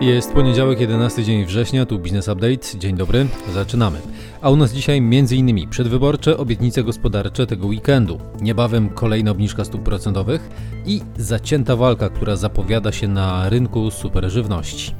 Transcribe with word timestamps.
Jest 0.00 0.32
poniedziałek, 0.32 0.80
11 0.80 1.24
dzień 1.24 1.44
września, 1.44 1.86
tu 1.86 1.98
Business 1.98 2.28
Update. 2.28 2.78
Dzień 2.78 2.96
dobry, 2.96 3.26
zaczynamy. 3.54 3.98
A 4.40 4.50
u 4.50 4.56
nas 4.56 4.72
dzisiaj 4.72 4.98
m.in. 4.98 5.68
przedwyborcze 5.68 6.36
obietnice 6.36 6.82
gospodarcze 6.82 7.46
tego 7.46 7.66
weekendu. 7.66 8.20
Niebawem 8.40 8.88
kolejna 8.88 9.30
obniżka 9.30 9.64
stóp 9.64 9.82
procentowych 9.82 10.50
i 10.86 11.00
zacięta 11.16 11.76
walka, 11.76 12.08
która 12.08 12.36
zapowiada 12.36 12.92
się 12.92 13.08
na 13.08 13.48
rynku 13.48 13.90
superżywności. 13.90 14.94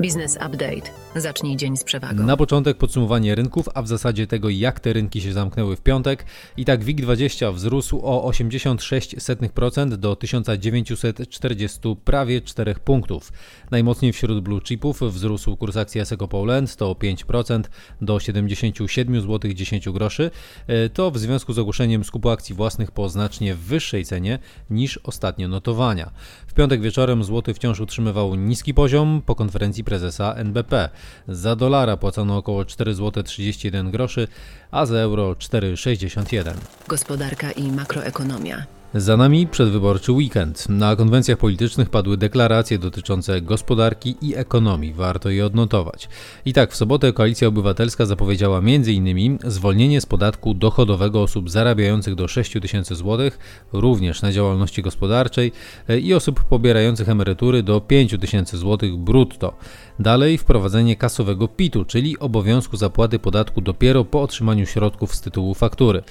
Business 0.00 0.36
Update. 0.36 0.90
Zacznij 1.20 1.56
dzień 1.56 1.76
z 1.76 1.84
przewagą. 1.84 2.24
Na 2.24 2.36
początek 2.36 2.78
podsumowanie 2.78 3.34
rynków, 3.34 3.68
a 3.74 3.82
w 3.82 3.88
zasadzie 3.88 4.26
tego, 4.26 4.48
jak 4.48 4.80
te 4.80 4.92
rynki 4.92 5.20
się 5.20 5.32
zamknęły 5.32 5.76
w 5.76 5.80
piątek. 5.80 6.24
I 6.56 6.64
tak 6.64 6.84
WIG20 6.84 7.54
wzrósł 7.54 8.00
o 8.02 8.30
86% 8.30 9.96
do 9.96 10.16
1940 10.16 11.80
prawie 12.04 12.40
4 12.40 12.74
punktów. 12.74 13.32
Najmocniej 13.70 14.12
wśród 14.12 14.40
blue 14.40 14.60
chipów 14.60 15.02
wzrósł 15.02 15.56
kurs 15.56 15.76
akcji 15.76 16.00
Asseco 16.00 16.28
Poland 16.28 16.76
to 16.76 16.90
o 16.90 16.94
5% 16.94 17.62
do 18.00 18.20
77 18.20 19.20
zł 19.20 19.52
10 19.54 19.88
groszy. 19.88 20.30
E, 20.66 20.88
to 20.88 21.10
w 21.10 21.18
związku 21.18 21.52
z 21.52 21.58
ogłoszeniem 21.58 22.04
skupu 22.04 22.30
akcji 22.30 22.54
własnych 22.54 22.90
po 22.90 23.08
znacznie 23.08 23.54
wyższej 23.54 24.04
cenie 24.04 24.38
niż 24.70 24.98
ostatnie 24.98 25.48
notowania. 25.48 26.10
W 26.46 26.54
piątek 26.54 26.80
wieczorem 26.80 27.24
złoty 27.24 27.54
wciąż 27.54 27.80
utrzymywał 27.80 28.34
niski 28.34 28.74
poziom 28.74 29.22
po 29.26 29.34
konferencji 29.34 29.84
prezesa 29.84 30.34
NBP. 30.34 30.88
Za 31.28 31.56
dolara 31.56 31.96
płacono 31.96 32.36
około 32.36 32.64
4 32.64 32.94
zł 32.94 33.22
31 33.22 33.90
groszy, 33.90 34.28
a 34.70 34.86
za 34.86 34.96
euro 34.96 35.32
4,61. 35.32 36.54
Gospodarka 36.88 37.52
i 37.52 37.72
makroekonomia. 37.72 38.78
Za 38.94 39.16
nami 39.16 39.46
przedwyborczy 39.46 40.12
weekend. 40.12 40.68
Na 40.68 40.96
konwencjach 40.96 41.38
politycznych 41.38 41.90
padły 41.90 42.16
deklaracje 42.16 42.78
dotyczące 42.78 43.40
gospodarki 43.40 44.16
i 44.20 44.36
ekonomii. 44.36 44.92
Warto 44.92 45.30
je 45.30 45.46
odnotować. 45.46 46.08
I 46.44 46.52
tak 46.52 46.72
w 46.72 46.76
sobotę 46.76 47.12
Koalicja 47.12 47.48
Obywatelska 47.48 48.06
zapowiedziała 48.06 48.58
m.in. 48.58 49.38
zwolnienie 49.44 50.00
z 50.00 50.06
podatku 50.06 50.54
dochodowego 50.54 51.22
osób 51.22 51.50
zarabiających 51.50 52.14
do 52.14 52.28
6 52.28 52.52
tysięcy 52.52 52.94
złotych, 52.94 53.38
również 53.72 54.22
na 54.22 54.32
działalności 54.32 54.82
gospodarczej 54.82 55.52
e, 55.88 55.98
i 55.98 56.14
osób 56.14 56.44
pobierających 56.44 57.08
emerytury 57.08 57.62
do 57.62 57.80
5 57.80 58.16
tysięcy 58.20 58.56
złotych 58.58 58.96
brutto. 58.96 59.54
Dalej 60.00 60.38
wprowadzenie 60.38 60.96
kasowego 60.96 61.48
PIT-u, 61.48 61.84
czyli 61.84 62.18
obowiązku 62.18 62.76
zapłaty 62.76 63.18
podatku 63.18 63.60
dopiero 63.60 64.04
po 64.04 64.22
otrzymaniu 64.22 64.66
środków 64.66 65.14
z 65.14 65.20
tytułu 65.20 65.54
faktury. 65.54 66.02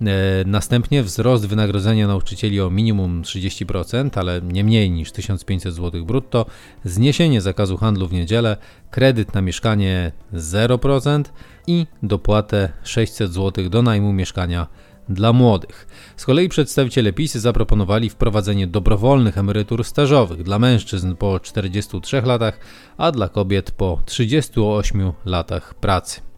E, 0.00 0.08
następnie 0.46 1.02
wzrost 1.02 1.46
wynagrodzenia 1.46 2.06
nauczycieli 2.06 2.60
o 2.60 2.70
minimum 2.70 3.22
30%, 3.22 4.18
ale 4.18 4.40
nie 4.42 4.64
mniej 4.64 4.90
niż 4.90 5.12
1500 5.12 5.74
zł 5.74 6.04
brutto, 6.04 6.46
zniesienie 6.84 7.40
zakazu 7.40 7.76
handlu 7.76 8.08
w 8.08 8.12
niedzielę, 8.12 8.56
kredyt 8.90 9.34
na 9.34 9.42
mieszkanie 9.42 10.12
0% 10.34 11.24
i 11.66 11.86
dopłatę 12.02 12.68
600 12.82 13.32
zł 13.32 13.68
do 13.68 13.82
najmu 13.82 14.12
mieszkania 14.12 14.66
dla 15.08 15.32
młodych. 15.32 15.86
Z 16.16 16.24
kolei 16.24 16.48
przedstawiciele 16.48 17.12
PiS 17.12 17.34
zaproponowali 17.34 18.10
wprowadzenie 18.10 18.66
dobrowolnych 18.66 19.38
emerytur 19.38 19.84
stażowych 19.84 20.42
dla 20.42 20.58
mężczyzn 20.58 21.16
po 21.16 21.40
43 21.40 22.22
latach, 22.22 22.58
a 22.96 23.12
dla 23.12 23.28
kobiet 23.28 23.70
po 23.70 23.98
38 24.06 25.12
latach 25.24 25.74
pracy. 25.74 26.33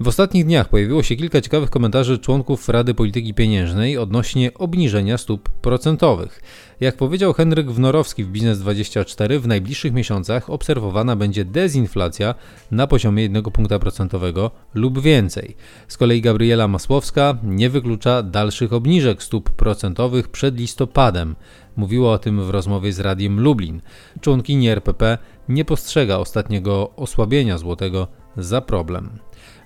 W 0.00 0.08
ostatnich 0.08 0.44
dniach 0.44 0.68
pojawiło 0.68 1.02
się 1.02 1.16
kilka 1.16 1.40
ciekawych 1.40 1.70
komentarzy 1.70 2.18
członków 2.18 2.68
Rady 2.68 2.94
Polityki 2.94 3.34
Pieniężnej 3.34 3.98
odnośnie 3.98 4.54
obniżenia 4.54 5.18
stóp 5.18 5.48
procentowych. 5.48 6.42
Jak 6.80 6.96
powiedział 6.96 7.32
Henryk 7.32 7.70
Wnorowski 7.70 8.24
w 8.24 8.32
Biznes24, 8.32 9.38
w 9.38 9.46
najbliższych 9.46 9.92
miesiącach 9.92 10.50
obserwowana 10.50 11.16
będzie 11.16 11.44
dezinflacja 11.44 12.34
na 12.70 12.86
poziomie 12.86 13.22
1 13.22 13.42
punkta 13.42 13.78
procentowego 13.78 14.50
lub 14.74 15.00
więcej. 15.00 15.56
Z 15.88 15.96
kolei 15.96 16.20
Gabriela 16.20 16.68
Masłowska 16.68 17.36
nie 17.42 17.70
wyklucza 17.70 18.22
dalszych 18.22 18.72
obniżek 18.72 19.22
stóp 19.22 19.50
procentowych 19.50 20.28
przed 20.28 20.58
listopadem. 20.58 21.36
Mówiła 21.78 22.12
o 22.12 22.18
tym 22.18 22.44
w 22.44 22.50
rozmowie 22.50 22.92
z 22.92 23.00
Radiem 23.00 23.40
Lublin. 23.40 23.80
Członkini 24.20 24.68
RPP 24.68 25.18
nie 25.48 25.64
postrzega 25.64 26.16
ostatniego 26.16 26.90
osłabienia 26.96 27.58
złotego 27.58 28.08
za 28.36 28.60
problem. 28.60 29.10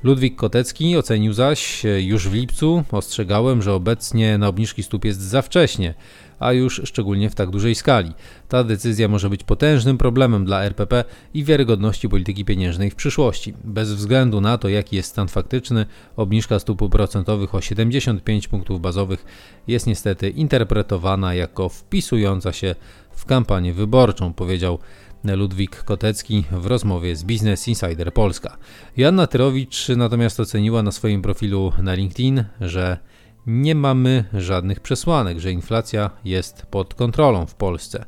Ludwik 0.03 0.37
Kotecki 0.37 0.97
ocenił 0.97 1.33
zaś 1.33 1.83
już 1.99 2.29
w 2.29 2.35
lipcu, 2.35 2.85
ostrzegałem, 2.93 3.63
że 3.63 3.75
obecnie 3.75 4.39
na 4.39 4.49
obniżki 4.49 4.83
stóp 4.83 5.05
jest 5.05 5.21
za 5.21 5.43
wcześnie, 5.43 5.95
a 6.43 6.53
już 6.53 6.81
szczególnie 6.85 7.31
w 7.31 7.35
tak 7.35 7.51
dużej 7.51 7.75
skali. 7.75 8.13
Ta 8.49 8.65
decyzja 8.65 9.09
może 9.09 9.31
być 9.31 9.45
potężnym 9.45 9.99
problemem 9.99 10.45
dla 10.45 10.65
RPP 10.65 11.05
i 11.35 11.45
wiarygodności 11.45 12.09
polityki 12.09 12.45
pieniężnej 12.45 12.91
w 12.91 12.95
przyszłości. 12.95 13.55
Bez 13.65 13.93
względu 13.93 14.41
na 14.41 14.59
to, 14.59 14.69
jaki 14.69 14.97
jest 14.97 15.09
stan 15.09 15.29
faktyczny, 15.29 15.87
obniżka 16.17 16.59
stóp 16.59 16.91
procentowych 16.91 17.55
o 17.55 17.61
75 17.61 18.49
punktów 18.49 18.81
bazowych 18.81 19.25
jest 19.67 19.87
niestety 19.87 20.31
interpretowana 20.31 21.35
jako 21.35 21.69
wpisująca 21.69 22.53
się 22.53 22.75
w 23.13 23.25
kampanię 23.25 23.73
wyborczą, 23.73 24.33
powiedział 24.33 24.79
Ludwik 25.25 25.85
Kotecki 25.85 26.45
w 26.53 26.67
rozmowie 26.67 27.17
z 27.17 27.23
Business 27.23 27.69
Insider 27.69 28.13
Polska. 28.13 28.57
Joanna 28.97 29.27
Tyrowicz 29.27 29.89
natomiast 29.89 30.41
oceniła 30.41 30.83
na 30.83 30.93
swoim 30.93 31.23
profilu 31.23 31.73
na 31.83 31.95
LinkedIn, 31.95 32.45
że 32.61 32.99
nie 33.47 33.75
mamy 33.75 34.25
żadnych 34.35 34.81
przesłanek, 34.81 35.39
że 35.39 35.53
inflacja 35.53 36.11
jest 36.25 36.67
pod 36.67 36.95
kontrolą 36.95 37.47
w 37.47 37.55
Polsce. 37.55 38.05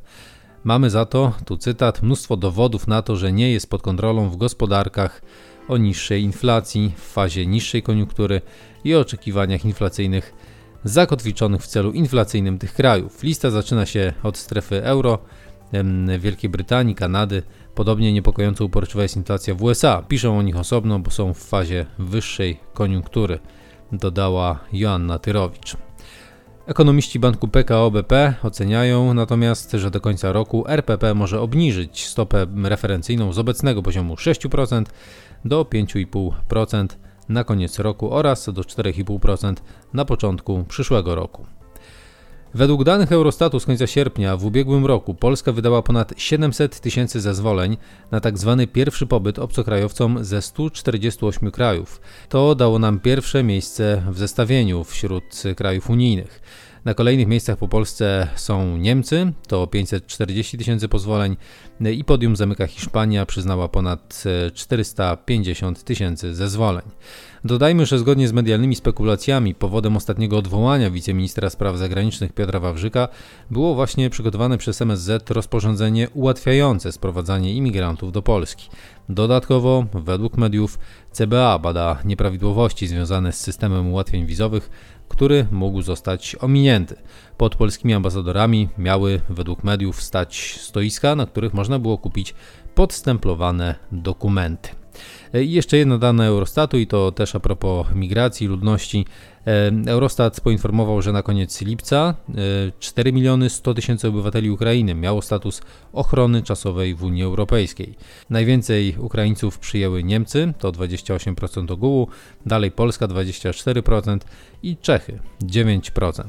Mamy 0.63 0.89
za 0.89 1.05
to, 1.05 1.33
tu 1.45 1.57
cytat, 1.57 2.03
mnóstwo 2.03 2.37
dowodów 2.37 2.87
na 2.87 3.01
to, 3.01 3.15
że 3.15 3.33
nie 3.33 3.51
jest 3.51 3.69
pod 3.69 3.81
kontrolą 3.81 4.29
w 4.29 4.37
gospodarkach 4.37 5.21
o 5.67 5.77
niższej 5.77 6.23
inflacji, 6.23 6.93
w 6.97 7.01
fazie 7.01 7.45
niższej 7.45 7.83
koniunktury 7.83 8.41
i 8.83 8.95
oczekiwaniach 8.95 9.65
inflacyjnych 9.65 10.33
zakotwiczonych 10.83 11.61
w 11.61 11.67
celu 11.67 11.91
inflacyjnym 11.91 12.59
tych 12.59 12.73
krajów. 12.73 13.23
Lista 13.23 13.51
zaczyna 13.51 13.85
się 13.85 14.13
od 14.23 14.37
strefy 14.37 14.83
euro, 14.83 15.19
Wielkiej 16.19 16.49
Brytanii, 16.49 16.95
Kanady. 16.95 17.43
Podobnie 17.75 18.13
niepokojąco 18.13 18.65
uporczywa 18.65 19.03
jest 19.03 19.17
inflacja 19.17 19.55
w 19.55 19.63
USA. 19.63 20.01
Piszą 20.07 20.37
o 20.37 20.41
nich 20.41 20.57
osobno, 20.57 20.99
bo 20.99 21.11
są 21.11 21.33
w 21.33 21.39
fazie 21.39 21.85
wyższej 21.99 22.59
koniunktury, 22.73 23.39
dodała 23.91 24.59
Joanna 24.73 25.19
Tyrowicz. 25.19 25.77
Ekonomiści 26.65 27.19
banku 27.19 27.47
PKO 27.47 27.91
BP 27.91 28.33
oceniają 28.43 29.13
natomiast, 29.13 29.71
że 29.71 29.91
do 29.91 30.01
końca 30.01 30.31
roku 30.31 30.63
RPP 30.67 31.13
może 31.13 31.41
obniżyć 31.41 32.05
stopę 32.05 32.47
referencyjną 32.63 33.33
z 33.33 33.39
obecnego 33.39 33.83
poziomu 33.83 34.15
6% 34.15 34.85
do 35.45 35.63
5,5% 35.63 36.87
na 37.29 37.43
koniec 37.43 37.79
roku 37.79 38.13
oraz 38.13 38.49
do 38.53 38.61
4,5% 38.61 39.55
na 39.93 40.05
początku 40.05 40.63
przyszłego 40.63 41.15
roku. 41.15 41.45
Według 42.55 42.83
danych 42.83 43.11
Eurostatu 43.11 43.59
z 43.59 43.65
końca 43.65 43.87
sierpnia 43.87 44.37
w 44.37 44.45
ubiegłym 44.45 44.85
roku 44.85 45.13
Polska 45.13 45.51
wydała 45.51 45.81
ponad 45.81 46.13
700 46.17 46.79
tysięcy 46.79 47.21
zezwoleń 47.21 47.77
na 48.11 48.21
tzw. 48.21 48.55
Tak 48.59 48.71
pierwszy 48.71 49.07
pobyt 49.07 49.39
obcokrajowcom 49.39 50.23
ze 50.23 50.41
148 50.41 51.51
krajów. 51.51 52.01
To 52.29 52.55
dało 52.55 52.79
nam 52.79 52.99
pierwsze 52.99 53.43
miejsce 53.43 54.03
w 54.11 54.17
zestawieniu 54.17 54.83
wśród 54.83 55.43
krajów 55.55 55.89
unijnych. 55.89 56.41
Na 56.85 56.93
kolejnych 56.93 57.27
miejscach 57.27 57.57
po 57.57 57.67
Polsce 57.67 58.27
są 58.35 58.77
Niemcy, 58.77 59.33
to 59.47 59.67
540 59.67 60.57
tysięcy 60.57 60.89
pozwoleń 60.89 61.37
i 61.79 62.03
podium 62.03 62.35
zamyka 62.35 62.67
Hiszpania, 62.67 63.25
przyznała 63.25 63.67
ponad 63.67 64.23
450 64.53 65.83
tysięcy 65.83 66.35
zezwoleń. 66.35 66.85
Dodajmy, 67.45 67.85
że 67.85 67.99
zgodnie 67.99 68.27
z 68.27 68.33
medialnymi 68.33 68.75
spekulacjami 68.75 69.55
powodem 69.55 69.97
ostatniego 69.97 70.37
odwołania 70.37 70.91
wiceministra 70.91 71.49
spraw 71.49 71.77
zagranicznych 71.77 72.33
Piotra 72.33 72.59
Wawrzyka 72.59 73.07
było 73.51 73.75
właśnie 73.75 74.09
przygotowane 74.09 74.57
przez 74.57 74.81
MSZ 74.81 75.29
rozporządzenie 75.29 76.09
ułatwiające 76.09 76.91
sprowadzanie 76.91 77.53
imigrantów 77.53 78.11
do 78.11 78.21
Polski. 78.21 78.69
Dodatkowo, 79.09 79.85
według 79.93 80.37
mediów, 80.37 80.79
CBA 81.11 81.59
bada 81.59 81.99
nieprawidłowości 82.05 82.87
związane 82.87 83.31
z 83.31 83.39
systemem 83.39 83.91
ułatwień 83.91 84.25
wizowych, 84.25 84.69
który 85.09 85.47
mógł 85.51 85.81
zostać 85.81 86.35
ominięty. 86.39 86.95
Pod 87.37 87.55
polskimi 87.55 87.93
ambasadorami 87.93 88.69
miały 88.77 89.21
według 89.29 89.63
mediów 89.63 90.01
stać 90.01 90.59
stoiska, 90.61 91.15
na 91.15 91.25
których 91.25 91.53
można 91.53 91.79
było 91.79 91.97
kupić 91.97 92.35
podstemplowane 92.75 93.75
dokumenty. 93.91 94.84
E, 95.33 95.43
I 95.43 95.51
jeszcze 95.51 95.77
jedno 95.77 95.97
dane 95.97 96.27
Eurostatu, 96.27 96.77
i 96.77 96.87
to 96.87 97.11
też 97.11 97.35
a 97.35 97.39
propos 97.39 97.87
migracji 97.95 98.47
ludności. 98.47 99.05
E, 99.47 99.71
Eurostat 99.87 100.41
poinformował, 100.41 101.01
że 101.01 101.11
na 101.11 101.23
koniec 101.23 101.61
lipca 101.61 102.15
4 102.79 103.09
e, 103.09 103.13
miliony 103.13 103.49
100 103.49 103.73
tysięcy 103.73 104.07
obywateli 104.07 104.49
Ukrainy 104.49 104.95
miało 104.95 105.21
status 105.21 105.61
ochrony 105.93 106.43
czasowej 106.43 106.95
w 106.95 107.03
Unii 107.03 107.23
Europejskiej. 107.23 107.95
Najwięcej 108.29 108.95
Ukraińców 108.99 109.59
przyjęły 109.59 110.03
Niemcy, 110.03 110.53
to 110.59 110.71
28% 110.71 111.71
ogółu, 111.71 112.07
dalej 112.45 112.71
Polska 112.71 113.07
24% 113.07 114.19
i 114.63 114.77
Czechy 114.77 115.19
9%. 115.43 116.23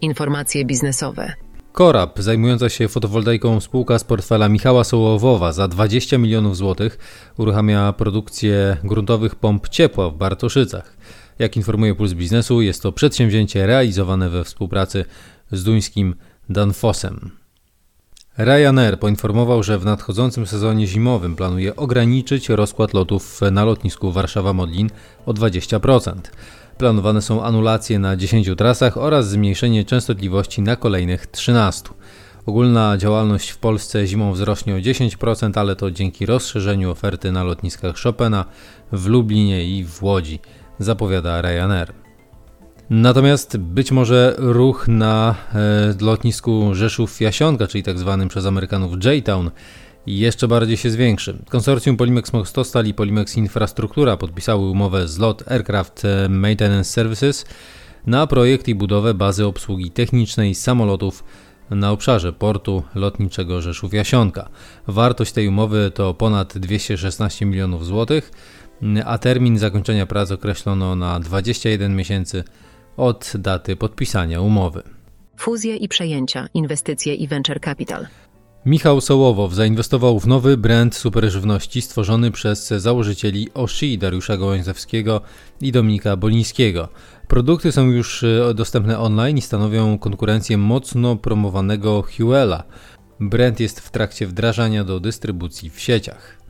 Informacje 0.00 0.64
biznesowe. 0.64 1.49
Korab, 1.72 2.20
zajmująca 2.20 2.68
się 2.68 2.88
fotowoltaiką 2.88 3.60
spółka 3.60 3.98
z 3.98 4.04
portfela 4.04 4.48
Michała 4.48 4.84
Sołowowa 4.84 5.52
za 5.52 5.68
20 5.68 6.18
milionów 6.18 6.56
złotych 6.56 6.98
uruchamia 7.38 7.92
produkcję 7.92 8.76
gruntowych 8.84 9.34
pomp 9.34 9.68
ciepła 9.68 10.10
w 10.10 10.14
Bartoszycach. 10.14 10.96
Jak 11.38 11.56
informuje 11.56 11.94
Puls 11.94 12.12
Biznesu, 12.12 12.62
jest 12.62 12.82
to 12.82 12.92
przedsięwzięcie 12.92 13.66
realizowane 13.66 14.30
we 14.30 14.44
współpracy 14.44 15.04
z 15.52 15.64
duńskim 15.64 16.14
Danfossem. 16.48 17.30
Ryanair 18.38 18.98
poinformował, 18.98 19.62
że 19.62 19.78
w 19.78 19.84
nadchodzącym 19.84 20.46
sezonie 20.46 20.86
zimowym 20.86 21.36
planuje 21.36 21.76
ograniczyć 21.76 22.48
rozkład 22.48 22.94
lotów 22.94 23.40
na 23.52 23.64
lotnisku 23.64 24.12
Warszawa-Modlin 24.12 24.90
o 25.26 25.32
20%. 25.32 26.12
Planowane 26.80 27.22
są 27.22 27.44
anulacje 27.44 27.98
na 27.98 28.16
10 28.16 28.50
trasach 28.56 28.96
oraz 28.96 29.28
zmniejszenie 29.28 29.84
częstotliwości 29.84 30.62
na 30.62 30.76
kolejnych 30.76 31.26
13. 31.26 31.88
Ogólna 32.46 32.98
działalność 32.98 33.50
w 33.50 33.58
Polsce 33.58 34.06
zimą 34.06 34.32
wzrośnie 34.32 34.74
o 34.74 34.78
10%, 34.78 35.58
ale 35.58 35.76
to 35.76 35.90
dzięki 35.90 36.26
rozszerzeniu 36.26 36.90
oferty 36.90 37.32
na 37.32 37.44
lotniskach 37.44 37.96
Chopina 37.96 38.44
w 38.92 39.06
Lublinie 39.06 39.64
i 39.64 39.84
w 39.84 40.02
Łodzi, 40.02 40.38
zapowiada 40.78 41.42
Ryanair. 41.42 41.92
Natomiast 42.90 43.56
być 43.56 43.92
może 43.92 44.34
ruch 44.38 44.88
na 44.88 45.34
e, 45.54 46.04
lotnisku 46.04 46.74
Rzeszów-Jasionka, 46.74 47.66
czyli 47.66 47.82
tak 47.82 47.98
zwanym 47.98 48.28
przez 48.28 48.46
Amerykanów 48.46 49.04
J-Town, 49.04 49.50
jeszcze 50.06 50.48
bardziej 50.48 50.76
się 50.76 50.90
zwiększy. 50.90 51.38
Konsorcjum 51.48 51.96
Polimex 51.96 52.32
Mostostal 52.32 52.86
i 52.86 52.94
Polimex 52.94 53.36
Infrastruktura 53.36 54.16
podpisały 54.16 54.70
umowę 54.70 55.08
z 55.08 55.18
LOT 55.18 55.48
Aircraft 55.48 56.02
Maintenance 56.28 56.92
Services 56.92 57.44
na 58.06 58.26
projekt 58.26 58.68
i 58.68 58.74
budowę 58.74 59.14
bazy 59.14 59.46
obsługi 59.46 59.90
technicznej 59.90 60.54
samolotów 60.54 61.24
na 61.70 61.90
obszarze 61.90 62.32
portu 62.32 62.82
lotniczego 62.94 63.60
Rzeszów-Jasionka. 63.60 64.48
Wartość 64.86 65.32
tej 65.32 65.48
umowy 65.48 65.90
to 65.94 66.14
ponad 66.14 66.58
216 66.58 67.46
milionów 67.46 67.86
złotych, 67.86 68.30
a 69.04 69.18
termin 69.18 69.58
zakończenia 69.58 70.06
prac 70.06 70.30
określono 70.30 70.96
na 70.96 71.20
21 71.20 71.96
miesięcy 71.96 72.44
od 72.96 73.32
daty 73.38 73.76
podpisania 73.76 74.40
umowy. 74.40 74.82
Fuzje 75.36 75.76
i 75.76 75.88
przejęcia, 75.88 76.48
inwestycje 76.54 77.14
i 77.14 77.28
venture 77.28 77.60
capital. 77.60 78.06
Michał 78.66 79.00
Sołowow 79.00 79.54
zainwestował 79.54 80.20
w 80.20 80.26
nowy 80.26 80.56
brand 80.56 80.94
superżywności 80.94 81.82
stworzony 81.82 82.30
przez 82.30 82.68
założycieli 82.68 83.48
Oshi 83.54 83.98
Dariusza 83.98 84.36
Gołęzewskiego 84.36 85.20
i 85.60 85.72
Dominika 85.72 86.16
Bolińskiego. 86.16 86.88
Produkty 87.28 87.72
są 87.72 87.90
już 87.90 88.22
e, 88.22 88.54
dostępne 88.54 88.98
online 88.98 89.38
i 89.38 89.42
stanowią 89.42 89.98
konkurencję 89.98 90.58
mocno 90.58 91.16
promowanego 91.16 92.04
Huela. 92.16 92.62
Brand 93.20 93.60
jest 93.60 93.80
w 93.80 93.90
trakcie 93.90 94.26
wdrażania 94.26 94.84
do 94.84 95.00
dystrybucji 95.00 95.70
w 95.70 95.80
sieciach. 95.80 96.40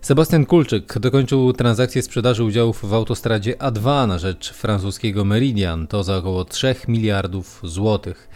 Sebastian 0.00 0.46
Kulczyk 0.46 0.98
dokończył 0.98 1.52
transakcję 1.52 2.02
sprzedaży 2.02 2.44
udziałów 2.44 2.88
w 2.88 2.94
autostradzie 2.94 3.54
A2 3.54 4.08
na 4.08 4.18
rzecz 4.18 4.52
francuskiego 4.52 5.24
Meridian, 5.24 5.86
to 5.86 6.04
za 6.04 6.16
około 6.16 6.44
3 6.44 6.74
miliardów 6.88 7.60
złotych. 7.64 8.28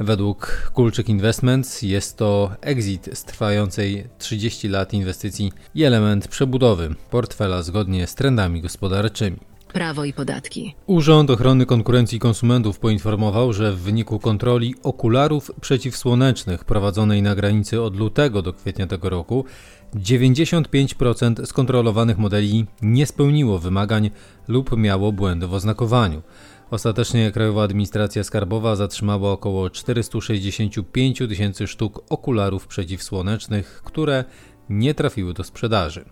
Według 0.00 0.70
Kulczyk 0.74 1.08
Investments 1.08 1.82
jest 1.82 2.16
to 2.16 2.50
exit 2.60 3.10
z 3.12 3.24
trwającej 3.24 4.08
30 4.18 4.68
lat 4.68 4.92
inwestycji 4.92 5.52
i 5.74 5.84
element 5.84 6.28
przebudowy 6.28 6.94
portfela 7.10 7.62
zgodnie 7.62 8.06
z 8.06 8.14
trendami 8.14 8.60
gospodarczymi. 8.60 9.36
Prawo 9.72 10.04
i 10.04 10.12
podatki. 10.12 10.74
Urząd 10.86 11.30
Ochrony 11.30 11.66
Konkurencji 11.66 12.16
i 12.16 12.20
Konsumentów 12.20 12.78
poinformował, 12.78 13.52
że 13.52 13.72
w 13.72 13.78
wyniku 13.78 14.18
kontroli 14.18 14.74
okularów 14.82 15.50
przeciwsłonecznych 15.60 16.64
prowadzonej 16.64 17.22
na 17.22 17.34
granicy 17.34 17.82
od 17.82 17.96
lutego 17.96 18.42
do 18.42 18.52
kwietnia 18.52 18.86
tego 18.86 19.10
roku 19.10 19.44
95% 19.94 21.46
skontrolowanych 21.46 22.18
modeli 22.18 22.66
nie 22.82 23.06
spełniło 23.06 23.58
wymagań 23.58 24.10
lub 24.48 24.76
miało 24.76 25.12
błędy 25.12 25.46
w 25.46 25.54
oznakowaniu. 25.54 26.22
Ostatecznie 26.70 27.32
Krajowa 27.32 27.62
Administracja 27.62 28.24
Skarbowa 28.24 28.76
zatrzymała 28.76 29.32
około 29.32 29.70
465 29.70 31.18
tysięcy 31.18 31.66
sztuk 31.66 32.04
okularów 32.08 32.66
przeciwsłonecznych, 32.66 33.82
które 33.84 34.24
nie 34.70 34.94
trafiły 34.94 35.34
do 35.34 35.44
sprzedaży. 35.44 36.04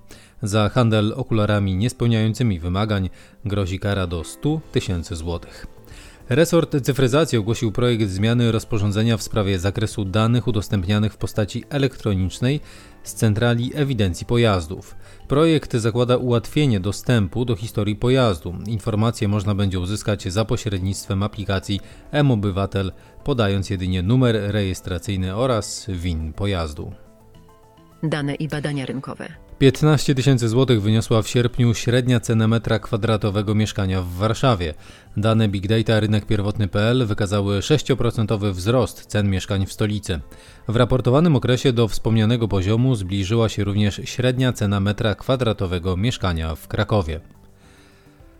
Za 0.42 0.68
handel 0.68 1.12
okularami 1.16 1.76
niespełniającymi 1.76 2.60
wymagań 2.60 3.10
grozi 3.44 3.78
kara 3.78 4.06
do 4.06 4.24
100 4.24 4.60
tysięcy 4.72 5.16
złotych. 5.16 5.66
Resort 6.28 6.76
cyfryzacji 6.82 7.38
ogłosił 7.38 7.72
projekt 7.72 8.08
zmiany 8.10 8.52
rozporządzenia 8.52 9.16
w 9.16 9.22
sprawie 9.22 9.58
zakresu 9.58 10.04
danych 10.04 10.46
udostępnianych 10.46 11.12
w 11.12 11.16
postaci 11.16 11.64
elektronicznej 11.70 12.60
z 13.04 13.14
centrali 13.14 13.72
ewidencji 13.74 14.26
pojazdów. 14.26 14.96
Projekt 15.28 15.72
zakłada 15.72 16.16
ułatwienie 16.16 16.80
dostępu 16.80 17.44
do 17.44 17.56
historii 17.56 17.96
pojazdu. 17.96 18.54
Informacje 18.66 19.28
można 19.28 19.54
będzie 19.54 19.80
uzyskać 19.80 20.32
za 20.32 20.44
pośrednictwem 20.44 21.22
aplikacji 21.22 21.80
M-Obywatel, 22.10 22.92
podając 23.24 23.70
jedynie 23.70 24.02
numer 24.02 24.36
rejestracyjny 24.52 25.36
oraz 25.36 25.86
WIN 25.88 26.32
pojazdu. 26.32 26.92
Dane 28.02 28.34
i 28.34 28.48
badania 28.48 28.86
rynkowe. 28.86 29.43
15 29.58 30.14
tysięcy 30.14 30.48
złotych 30.48 30.82
wyniosła 30.82 31.22
w 31.22 31.28
sierpniu 31.28 31.74
średnia 31.74 32.20
cena 32.20 32.48
metra 32.48 32.78
kwadratowego 32.78 33.54
mieszkania 33.54 34.02
w 34.02 34.08
Warszawie. 34.08 34.74
Dane 35.16 35.48
Big 35.48 35.66
Data 35.66 36.00
Rynek 36.00 36.26
Pierwotny.pl 36.26 37.06
wykazały 37.06 37.60
6% 37.60 38.52
wzrost 38.52 39.06
cen 39.06 39.30
mieszkań 39.30 39.66
w 39.66 39.72
stolicy. 39.72 40.20
W 40.68 40.76
raportowanym 40.76 41.36
okresie 41.36 41.72
do 41.72 41.88
wspomnianego 41.88 42.48
poziomu 42.48 42.94
zbliżyła 42.94 43.48
się 43.48 43.64
również 43.64 44.00
średnia 44.04 44.52
cena 44.52 44.80
metra 44.80 45.14
kwadratowego 45.14 45.96
mieszkania 45.96 46.54
w 46.54 46.68
Krakowie. 46.68 47.20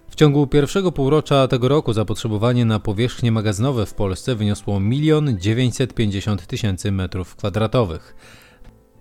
W 0.09 0.15
ciągu 0.15 0.47
pierwszego 0.47 0.93
półrocza 0.93 1.49
tego 1.49 1.69
roku 1.69 1.93
zapotrzebowanie 1.93 2.65
na 2.65 2.81
powierzchnie 2.81 3.33
magazynowe 3.33 3.87
w 3.87 3.95
Polsce 3.95 4.35
wyniosło 4.35 4.81
1 4.91 5.39
950 5.41 6.47
tysięcy 6.47 6.93
metrów 6.93 7.37
kwadratowych. 7.37 8.15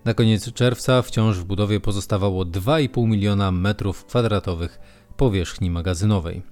Na 0.04 0.14
koniec 0.14 0.52
czerwca 0.52 1.02
wciąż 1.02 1.38
w 1.38 1.44
budowie 1.44 1.80
pozostawało 1.80 2.44
2,5 2.44 3.08
miliona 3.08 3.52
metrów 3.52 4.04
kwadratowych 4.04 4.78
powierzchni 5.16 5.70
magazynowej. 5.70 6.42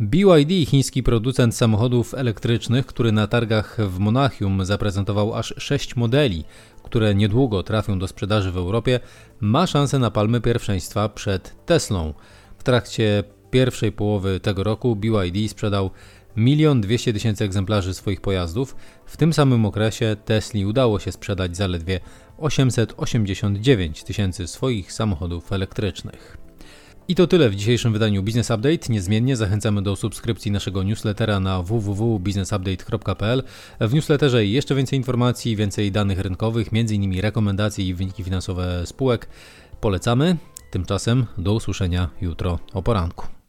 BYD, 0.00 0.66
chiński 0.66 1.02
producent 1.02 1.56
samochodów 1.56 2.14
elektrycznych, 2.14 2.86
który 2.86 3.12
na 3.12 3.26
targach 3.26 3.76
w 3.88 3.98
Monachium 3.98 4.64
zaprezentował 4.64 5.34
aż 5.34 5.54
6 5.58 5.96
modeli, 5.96 6.44
które 6.82 7.14
niedługo 7.14 7.62
trafią 7.62 7.98
do 7.98 8.08
sprzedaży 8.08 8.52
w 8.52 8.56
Europie, 8.56 9.00
ma 9.40 9.66
szansę 9.66 9.98
na 9.98 10.10
palmy 10.10 10.40
pierwszeństwa 10.40 11.08
przed 11.08 11.66
Teslą. 11.66 12.14
W 12.58 12.62
trakcie 12.62 13.24
pierwszej 13.50 13.92
połowy 13.92 14.40
tego 14.40 14.64
roku 14.64 14.96
BYD 14.96 15.48
sprzedał 15.48 15.90
1 16.36 16.80
200 16.80 17.12
tysięcy 17.12 17.44
egzemplarzy 17.44 17.94
swoich 17.94 18.20
pojazdów. 18.20 18.76
W 19.06 19.16
tym 19.16 19.32
samym 19.32 19.66
okresie 19.66 20.16
Tesli 20.24 20.66
udało 20.66 20.98
się 20.98 21.12
sprzedać 21.12 21.56
zaledwie 21.56 22.00
889 22.38 24.04
tysięcy 24.04 24.46
swoich 24.46 24.92
samochodów 24.92 25.52
elektrycznych. 25.52 26.36
I 27.08 27.14
to 27.14 27.26
tyle 27.26 27.50
w 27.50 27.54
dzisiejszym 27.54 27.92
wydaniu 27.92 28.22
Business 28.22 28.50
Update. 28.50 28.92
Niezmiennie 28.92 29.36
zachęcamy 29.36 29.82
do 29.82 29.96
subskrypcji 29.96 30.50
naszego 30.50 30.82
newslettera 30.82 31.40
na 31.40 31.62
www.businessupdate.pl. 31.62 33.42
W 33.80 33.94
newsletterze 33.94 34.46
jeszcze 34.46 34.74
więcej 34.74 34.96
informacji, 34.96 35.56
więcej 35.56 35.92
danych 35.92 36.18
rynkowych, 36.18 36.68
m.in. 36.72 37.20
rekomendacje 37.20 37.84
i 37.84 37.94
wyniki 37.94 38.24
finansowe 38.24 38.82
spółek. 38.86 39.28
Polecamy. 39.80 40.36
Tymczasem 40.70 41.26
do 41.38 41.54
usłyszenia 41.54 42.10
jutro 42.20 42.58
o 42.72 42.82
poranku. 42.82 43.41